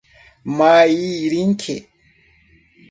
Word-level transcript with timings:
Mairinque 0.57 1.75